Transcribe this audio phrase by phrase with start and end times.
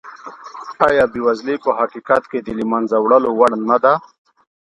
[0.87, 3.93] ایا بېوزلي په حقیقت کې د له منځه وړلو وړ نه ده؟